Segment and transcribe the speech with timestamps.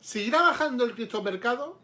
[0.00, 1.76] ¿Seguirá bajando el criptomercado?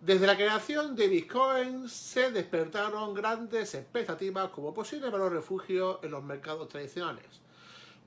[0.00, 6.22] Desde la creación de Bitcoin se despertaron grandes expectativas como posible valor refugio en los
[6.22, 7.26] mercados tradicionales.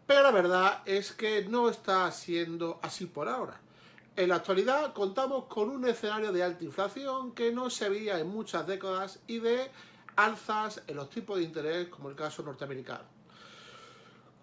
[0.07, 3.59] Pero la verdad es que no está siendo así por ahora.
[4.15, 8.27] En la actualidad contamos con un escenario de alta inflación que no se veía en
[8.27, 9.69] muchas décadas y de
[10.15, 13.14] alzas en los tipos de interés como el caso norteamericano.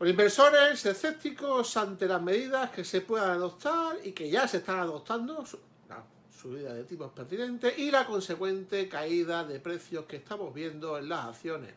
[0.02, 4.80] Con inversores escépticos ante las medidas que se puedan adoptar y que ya se están
[4.80, 5.44] adoptando,
[5.88, 11.08] la subida de tipos pertinentes y la consecuente caída de precios que estamos viendo en
[11.08, 11.72] las acciones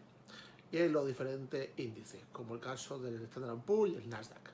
[0.72, 4.50] y en los diferentes índices, como el caso del Standard Poor's y el Nasdaq.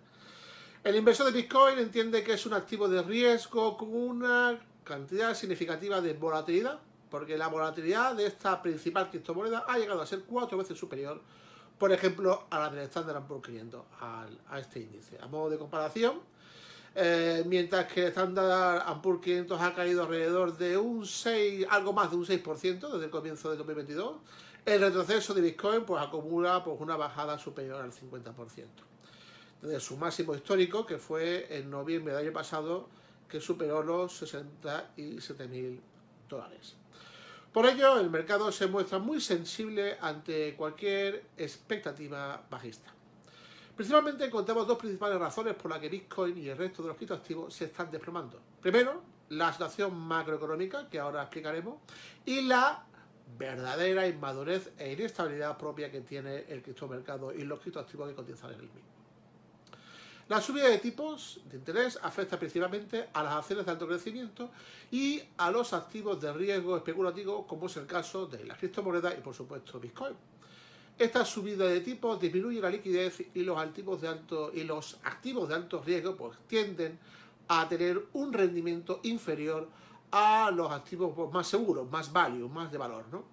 [0.84, 6.02] El inversor de Bitcoin entiende que es un activo de riesgo con una cantidad significativa
[6.02, 6.78] de volatilidad,
[7.10, 11.22] porque la volatilidad de esta principal criptomoneda ha llegado a ser cuatro veces superior
[11.82, 15.18] por ejemplo, a la del Standard Poor's 500, a, este índice.
[15.20, 16.20] A modo de comparación,
[16.94, 22.12] eh, mientras que el Standard Poor's 500 ha caído alrededor de un 6, algo más
[22.12, 24.16] de un 6% desde el comienzo del 2022,
[24.64, 28.68] el retroceso de Bitcoin pues, acumula pues, una bajada superior al 50%.
[29.64, 32.90] Desde su máximo histórico, que fue en noviembre del año pasado,
[33.28, 35.82] que superó los 67 mil
[36.30, 36.76] dólares.
[37.52, 42.94] Por ello, el mercado se muestra muy sensible ante cualquier expectativa bajista.
[43.76, 47.54] Principalmente encontramos dos principales razones por las que Bitcoin y el resto de los criptoactivos
[47.54, 48.40] se están desplomando.
[48.62, 51.80] Primero, la situación macroeconómica, que ahora explicaremos,
[52.26, 52.86] y la
[53.38, 58.60] verdadera inmadurez e inestabilidad propia que tiene el criptomercado y los criptoactivos que cotizan en
[58.60, 59.01] el mismo.
[60.32, 64.50] La subida de tipos de interés afecta principalmente a las acciones de alto crecimiento
[64.90, 69.20] y a los activos de riesgo especulativo, como es el caso de las criptomonedas y,
[69.20, 70.16] por supuesto, Bitcoin.
[70.98, 75.50] Esta subida de tipos disminuye la liquidez y los activos de alto, y los activos
[75.50, 76.98] de alto riesgo pues, tienden
[77.50, 79.68] a tener un rendimiento inferior
[80.12, 83.04] a los activos pues, más seguros, más value, más de valor.
[83.12, 83.26] ¿no?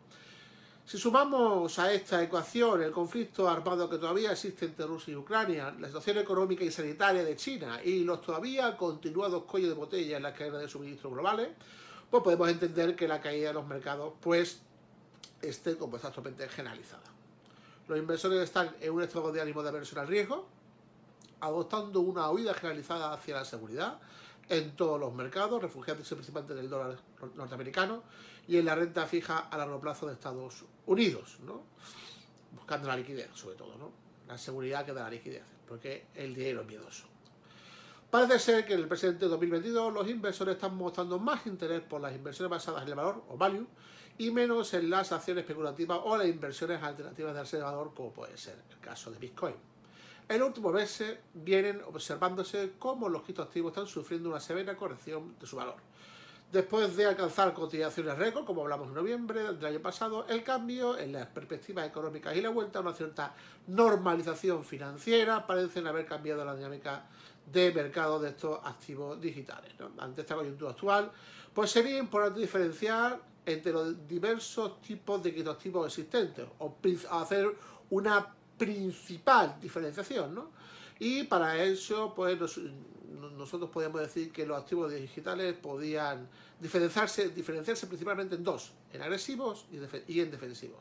[0.89, 5.71] Si sumamos a esta ecuación el conflicto armado que todavía existe entre Rusia y Ucrania,
[5.79, 10.23] la situación económica y sanitaria de China y los todavía continuados cuellos de botella en
[10.23, 11.51] las cadenas de suministro globales,
[12.11, 14.63] pues podemos entender que la caída de los mercados pues
[15.43, 17.05] esté como está totalmente generalizada.
[17.87, 20.49] Los inversores están en un estado de ánimo de aversión al riesgo,
[21.41, 23.99] adoptando una huida generalizada hacia la seguridad
[24.49, 26.99] en todos los mercados, refugiándose principalmente en el dólar
[27.35, 28.03] norteamericano
[28.47, 31.63] y en la renta fija a largo plazo de Estados Unidos, ¿no?
[32.53, 33.91] buscando la liquidez sobre todo, ¿no?
[34.27, 37.07] la seguridad que da la liquidez, porque el dinero es miedoso.
[38.11, 42.15] Parece ser que en el presente 2022 los inversores están mostrando más interés por las
[42.15, 43.67] inversiones basadas en el valor o value
[44.17, 48.37] y menos en las acciones especulativas o las inversiones alternativas de ese valor como puede
[48.39, 49.55] ser el caso de Bitcoin.
[50.29, 55.47] En los últimos meses vienen observándose cómo los criptoactivos están sufriendo una severa corrección de
[55.47, 55.77] su valor
[56.53, 61.13] Después de alcanzar cotizaciones récord, como hablamos en noviembre del año pasado, el cambio en
[61.13, 63.35] las perspectivas económicas y la vuelta a una cierta
[63.67, 67.05] normalización financiera parecen haber cambiado la dinámica
[67.53, 69.75] de mercado de estos activos digitales.
[69.99, 71.13] Ante esta coyuntura actual,
[71.53, 76.77] pues sería importante diferenciar entre los diversos tipos de criptoactivos existentes o
[77.11, 77.55] hacer
[77.91, 78.27] una
[78.59, 80.35] principal diferenciación.
[80.35, 80.51] ¿no?
[80.99, 82.39] Y para eso, pues
[83.37, 86.29] nosotros podríamos decir que los activos digitales podían
[86.61, 89.67] diferenciarse, diferenciarse principalmente en dos, en agresivos
[90.07, 90.79] y, en defensivos.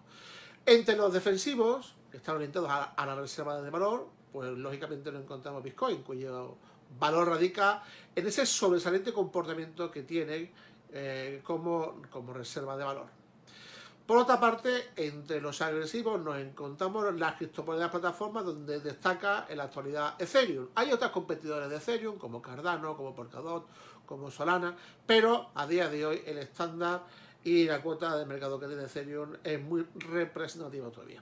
[0.65, 5.63] Entre los defensivos, que están orientados a, la reserva de valor, pues lógicamente no encontramos
[5.63, 6.57] Bitcoin, cuyo
[7.00, 7.83] valor radica
[8.15, 10.51] en ese sobresaliente comportamiento que tiene
[10.91, 13.16] eh, como, como reserva de valor.
[14.07, 19.65] Por otra parte, entre los agresivos nos encontramos las criptomonedas plataformas donde destaca en la
[19.65, 20.69] actualidad Ethereum.
[20.75, 23.68] Hay otras competidores de Ethereum como Cardano, como Polkadot,
[24.06, 27.04] como Solana, pero a día de hoy el estándar
[27.44, 31.21] y la cuota de mercado que tiene Ethereum es muy representativa todavía.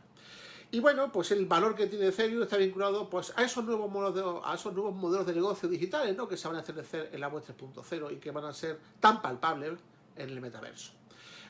[0.69, 4.13] Y bueno, pues el valor que tiene Ethereum está vinculado pues, a, esos nuevos modelos
[4.13, 6.27] de, esos nuevos modelos de negocio digitales ¿no?
[6.27, 9.23] que se van a establecer en la web 3.0 y que van a ser tan
[9.23, 9.79] palpables
[10.15, 10.91] en el metaverso.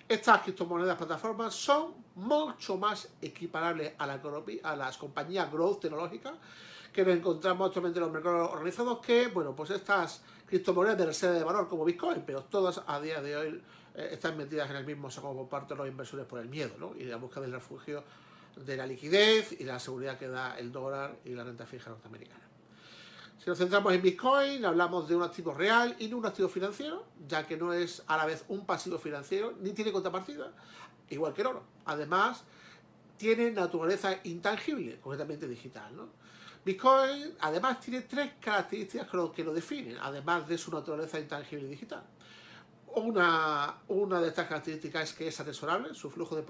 [0.08, 4.22] Estas criptomonedas plataformas son mucho más equiparables a, la,
[4.64, 6.34] a las compañías growth tecnológicas
[6.94, 11.36] que nos encontramos actualmente en los mercados organizados que, bueno, pues estas criptomonedas de reserva
[11.36, 13.64] de valor como Bitcoin, pero todas a día de hoy
[13.96, 16.96] eh, están metidas en el mismo saco por los inversores por el miedo, ¿no?
[16.96, 18.04] Y la búsqueda del refugio
[18.56, 22.42] de la liquidez y la seguridad que da el dólar y la renta fija norteamericana.
[23.46, 27.06] Si nos centramos en Bitcoin, hablamos de un activo real y no un activo financiero,
[27.28, 30.52] ya que no es a la vez un pasivo financiero ni tiene contrapartida,
[31.12, 31.64] igual que el oro.
[31.86, 32.44] Además,
[33.18, 35.94] tiene naturaleza intangible, concretamente digital.
[36.66, 42.02] Bitcoin además tiene tres características que lo, definen, además de su naturaleza intangible y digital.
[42.96, 46.42] Una, de estas características es que es atesorable, su flujo de,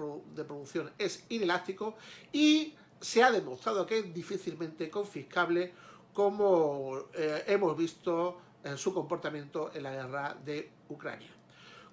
[0.44, 1.98] producción es inelástico
[2.32, 5.74] y se ha demostrado que es difícilmente confiscable
[6.16, 11.28] como eh, hemos visto en su comportamiento en la guerra de Ucrania.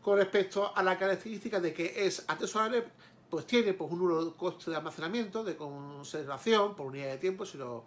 [0.01, 2.85] Con respecto a la característica de que es atesorable,
[3.29, 7.83] pues tiene pues, un coste de almacenamiento, de conservación por unidad de tiempo, si lo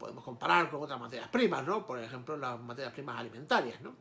[0.00, 1.86] podemos comparar con otras materias primas, ¿no?
[1.86, 3.94] Por ejemplo, las materias primas alimentarias, ¿no?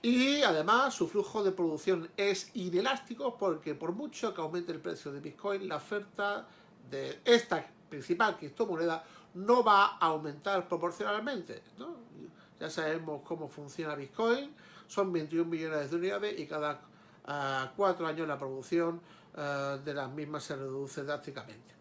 [0.00, 5.12] Y además su flujo de producción es inelástico porque por mucho que aumente el precio
[5.12, 6.48] de Bitcoin, la oferta
[6.90, 9.04] de esta principal criptomoneda
[9.34, 11.62] no va a aumentar proporcionalmente.
[12.60, 14.52] Ya sabemos cómo funciona Bitcoin,
[14.86, 16.80] son 21 millones de unidades y cada
[17.26, 19.00] uh, cuatro años la producción
[19.34, 21.74] uh, de las mismas se reduce drásticamente.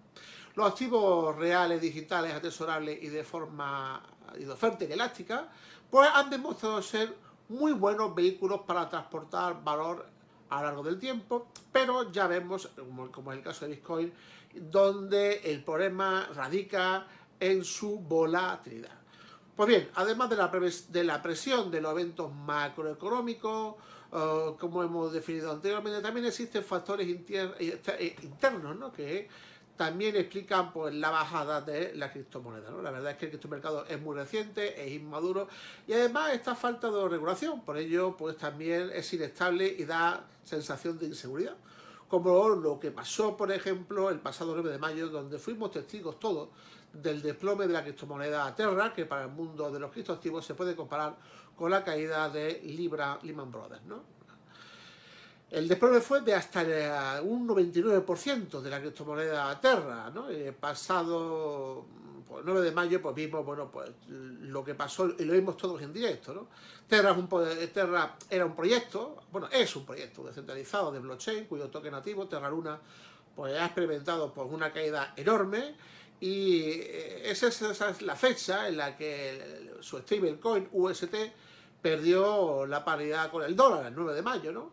[0.55, 4.01] Los activos reales, digitales, atesorables y de forma
[4.37, 5.47] y de oferta elástica,
[5.89, 7.15] pues han demostrado ser
[7.49, 10.05] muy buenos vehículos para transportar valor
[10.49, 12.69] a lo largo del tiempo, pero ya vemos,
[13.11, 14.13] como, es el caso de Bitcoin,
[14.53, 17.05] donde el problema radica
[17.39, 18.97] en su volatilidad.
[19.55, 20.47] Pues bien, además de la,
[20.89, 23.75] de la presión de los eventos macroeconómicos,
[24.13, 28.91] eh, como hemos definido anteriormente, también existen factores eh, internos, ¿no?
[28.91, 29.27] que
[29.75, 32.71] también explican pues, la bajada de la criptomoneda.
[32.81, 35.47] La verdad es que el criptomercado es muy reciente, es inmaduro
[35.87, 40.97] y además está falta de regulación, por ello pues también es inestable y da sensación
[40.97, 41.55] de inseguridad.
[42.07, 46.49] Como lo que pasó, por ejemplo, el pasado 9 de mayo, donde fuimos testigos todos
[46.93, 50.75] del desplome de la criptomoneda Terra, que para el mundo de los criptoactivos se puede
[50.75, 51.15] comparar
[51.55, 53.83] con la caída de Libra Lehman Brothers.
[53.85, 54.03] ¿no?
[55.49, 60.29] El desplome fue de hasta eh, un 99% de la criptomoneda Terra, ¿no?
[60.29, 61.85] El pasado
[62.27, 65.81] pues, 9 de mayo pues vimos bueno, pues, lo que pasó y lo vimos todos
[65.81, 66.33] en directo.
[66.33, 66.47] ¿no?
[66.87, 67.29] Terra, un,
[67.73, 72.49] Terra era un proyecto, bueno, es un proyecto descentralizado de blockchain cuyo toque nativo, Terra
[72.49, 72.79] Luna,
[73.33, 75.75] pues, ha experimentado pues, una caída enorme
[76.19, 81.15] y eh, esa es, esa es la fecha en la que su stablecoin UST
[81.81, 84.71] perdió la paridad con el dólar, el 9 de mayo, ¿no?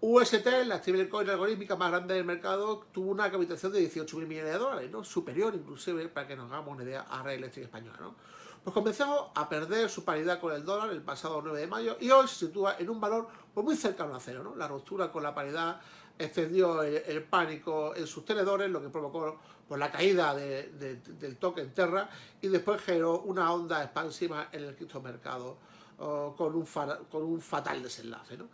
[0.00, 4.58] UST, la stablecoin algorítmica más grande del mercado, tuvo una capitalización de 18.000 millones de
[4.58, 5.02] dólares, ¿no?
[5.02, 7.96] superior inclusive, para que nos hagamos una idea, a Red Eléctrica Española.
[8.00, 8.14] ¿no?
[8.62, 12.10] Pues comenzó a perder su paridad con el dólar el pasado 9 de mayo y
[12.10, 14.42] hoy se sitúa en un valor pues, muy cercano a cero.
[14.44, 14.54] ¿no?
[14.56, 15.80] La ruptura con la paridad
[16.18, 22.08] extendió el, pánico en sus tenedores, lo que provocó pues, la caída del token Terra
[22.40, 25.56] y después generó una onda expansiva en el criptomercado
[25.98, 26.66] mercado con, un
[27.10, 28.36] con un fatal desenlace.
[28.36, 28.48] ¿no?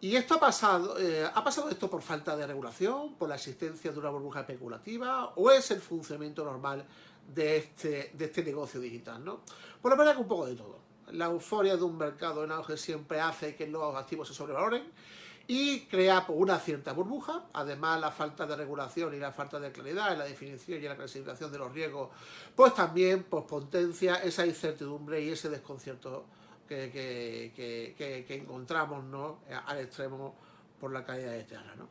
[0.00, 3.90] Y esto ha pasado, eh, ¿ha pasado esto por falta de regulación, por la existencia
[3.90, 6.84] de una burbuja especulativa o es el funcionamiento normal
[7.34, 9.24] de este, este negocio digital?
[9.24, 9.40] ¿no?
[9.80, 10.78] Por la verdad que un poco de todo.
[11.12, 14.84] La euforia de un mercado en auge siempre hace que los activos se sobrevaloren
[15.46, 17.44] y crea una cierta burbuja.
[17.52, 20.96] Además, la falta de regulación y la falta de claridad en la definición y la
[20.96, 22.10] clasificación de los riesgos,
[22.54, 26.24] pues también pues, potencia esa incertidumbre y ese desconcierto
[26.66, 29.40] que, encontramos ¿no?
[29.66, 30.34] al extremo
[30.80, 31.74] por la caída de Terra.
[31.76, 31.88] ¿no?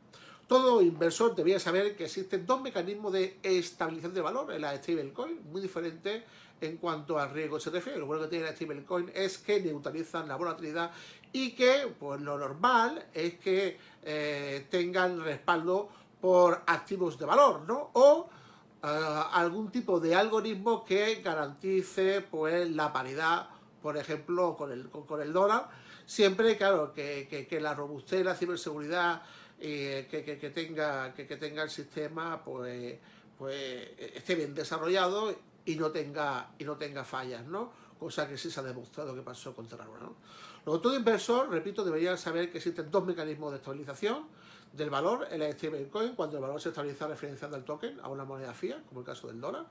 [0.48, 5.52] Todo inversor debía saber que existen dos mecanismos de estabilización de valor en la stablecoin,
[5.52, 6.24] muy diferentes
[6.60, 8.00] en cuanto al riesgo se refiere.
[8.00, 10.92] Lo bueno que tiene la stablecoin es que neutralizan la volatilidad
[11.34, 15.90] y que pues, lo normal es que eh, tengan respaldo
[16.22, 17.90] por activos de valor, ¿no?
[17.94, 18.30] O
[18.84, 18.88] eh,
[19.32, 23.50] algún tipo de algoritmo que garantice pues, la paridad
[23.84, 25.70] por ejemplo, con el, con, el dólar,
[26.06, 29.24] siempre, claro, que, que, la robustez, la ciberseguridad
[29.60, 32.96] eh, que, que, tenga, que, tenga el sistema, pues,
[33.38, 35.36] pues esté bien desarrollado
[35.66, 37.74] y no tenga, y no tenga fallas, ¿no?
[38.00, 40.16] Cosa que sí se ha demostrado que pasó con Terra ¿no?
[40.66, 44.28] Luego, todo inversor, repito, debería saber que existen dos mecanismos de estabilización
[44.72, 48.24] del valor en la stablecoin cuando el valor se estabiliza referenciando al token a una
[48.24, 49.66] moneda fiat, como el caso del dólar,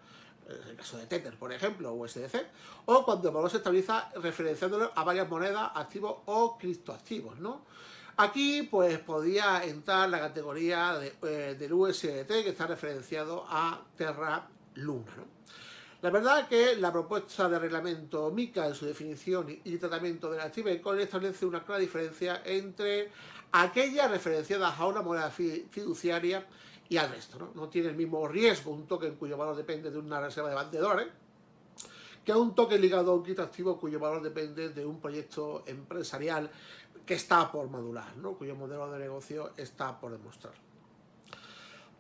[0.49, 2.47] en el caso de Tether, por ejemplo, o SDC,
[2.87, 7.63] o cuando el valor se estabiliza referenciándolo a varias monedas, activos o criptoactivos, ¿no?
[8.17, 15.25] Aquí pues podía entrar la categoría eh, del USDT que está referenciado a Terra Luna.
[16.03, 20.39] La verdad es que la propuesta de reglamento MICA en su definición y tratamiento de
[20.39, 23.13] la stablecoin establece una clara diferencia entre
[23.53, 26.45] aquellas referenciadas a una moneda fiduciaria
[26.89, 27.53] y al resto.
[27.55, 27.69] ¿no?
[27.69, 31.07] tiene el mismo riesgo un token cuyo valor depende de una reserva de vendedores
[32.25, 35.63] que a un token ligado a un kit activo cuyo valor depende de un proyecto
[35.67, 36.51] empresarial
[37.07, 40.72] que está por madurar, cuyo modelo de negocio está por demostrar.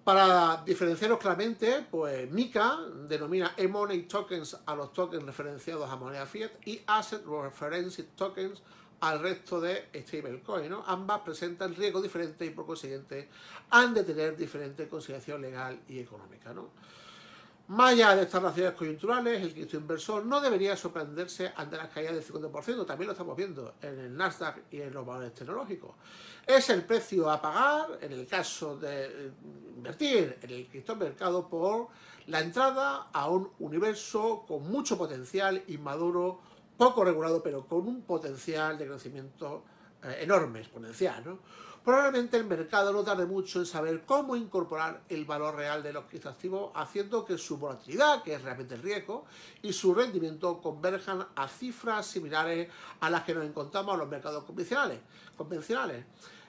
[0.04, 6.50] Para diferenciarlos claramente, pues MICA denomina e-money tokens a los tokens referenciados a moneda fiat
[6.66, 8.60] y asset reference tokens
[8.98, 10.68] al resto de stablecoin.
[10.70, 10.82] ¿no?
[10.88, 13.28] Ambas presentan riesgos diferentes y por consiguiente
[13.70, 16.52] han de tener diferente consideración legal y económica.
[16.52, 16.70] ¿no?
[17.68, 22.14] Más allá de estas relaciones coyunturales, el cripto inversor no debería sorprenderse ante las caídas
[22.14, 25.92] del 50%, también lo estamos viendo en el Nasdaq y en los valores tecnológicos.
[26.46, 29.32] Es el precio a pagar, en el caso de
[29.76, 31.88] invertir en el criptomercado, por
[32.26, 36.40] la entrada a un universo con mucho potencial, inmaduro,
[36.76, 39.71] poco regulado, pero con un potencial de crecimiento eh,
[40.20, 41.22] enorme, exponencial.
[41.24, 41.38] ¿no?
[41.84, 46.04] Probablemente el mercado no tarde mucho en saber cómo incorporar el valor real de los
[46.04, 49.24] criptoactivos, haciendo que su volatilidad, que es realmente el riesgo,
[49.62, 52.68] y su rendimiento converjan a cifras similares
[53.00, 55.00] a las que nos encontramos en los mercados convencionales.
[55.36, 56.04] convencionales.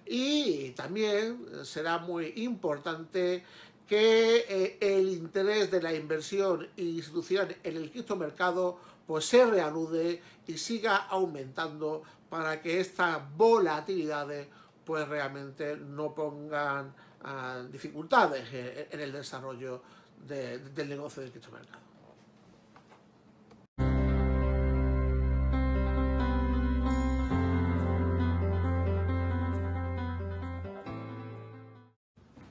[0.05, 3.43] Y también será muy importante
[3.87, 10.57] que eh, el interés de la inversión institucional en el criptomercado pues se reanude y
[10.57, 14.47] siga aumentando para que estas volatilidades
[14.83, 16.93] pues realmente no pongan
[17.23, 18.47] ah, dificultades
[18.91, 19.81] en el desarrollo
[20.25, 21.83] del negocio del criptomercado.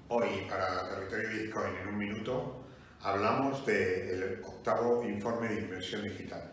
[0.09, 2.62] Hoy, para Territorio Bitcoin en un minuto,
[3.03, 6.53] hablamos del octavo informe de inversión digital.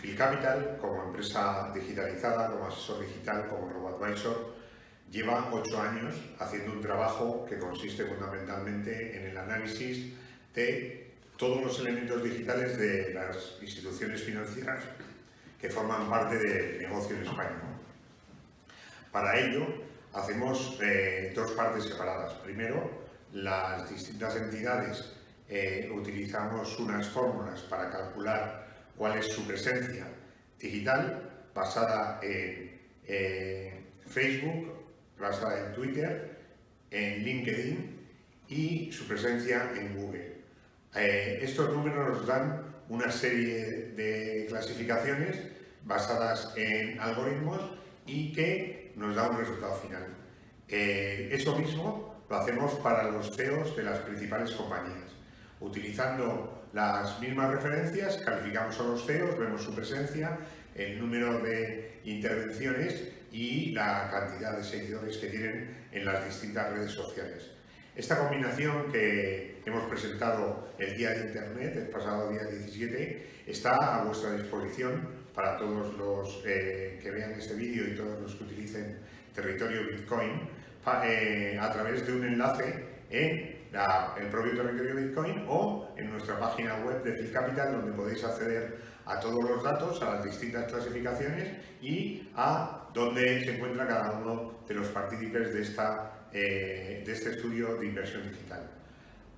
[0.00, 4.54] Phil Capital, como empresa digitalizada, como asesor digital, como RoboAdvisor,
[5.10, 10.12] lleva ocho años haciendo un trabajo que consiste fundamentalmente en el análisis
[10.54, 14.84] de todos los elementos digitales de las instituciones financieras
[15.60, 17.62] que forman parte del negocio en España.
[19.10, 19.66] Para ello,
[20.12, 22.34] hacemos eh, dos partes separadas.
[22.34, 22.90] Primero,
[23.32, 25.14] las distintas entidades
[25.48, 30.06] eh, utilizamos unas fórmulas para calcular cuál es su presencia
[30.58, 32.72] digital basada en
[34.06, 34.72] Facebook,
[35.18, 36.38] basada en Twitter,
[36.90, 37.94] en LinkedIn
[38.48, 40.34] y su presencia en Google.
[40.94, 45.38] Eh, estos números nos dan una serie de clasificaciones
[45.84, 47.60] basadas en algoritmos
[48.06, 50.06] y que nos da un resultado final.
[50.68, 55.10] Eh, eso mismo lo hacemos para los CEOs de las principales compañías.
[55.60, 60.38] Utilizando las mismas referencias, calificamos a los CEOs, vemos su presencia,
[60.74, 66.92] el número de intervenciones y la cantidad de seguidores que tienen en las distintas redes
[66.92, 67.50] sociales.
[67.96, 74.04] Esta combinación que hemos presentado el día de Internet, el pasado día 17, está a
[74.04, 78.98] vuestra disposición para todos los eh, que vean este vídeo y todos los que utilicen
[79.34, 80.48] territorio Bitcoin
[81.04, 83.53] eh, a través de un enlace en
[84.16, 88.78] el propio territorio Bitcoin o en nuestra página web de Phil Capital donde podéis acceder
[89.04, 94.60] a todos los datos, a las distintas clasificaciones y a dónde se encuentra cada uno
[94.66, 98.70] de los partícipes de, esta, eh, de este estudio de inversión digital.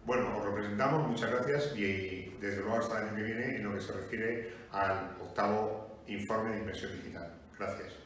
[0.04, 3.64] Bueno, os lo presentamos, muchas gracias y desde luego hasta el año que viene en
[3.64, 7.34] lo que se refiere al octavo informe de inversión digital.
[7.58, 8.05] Gracias.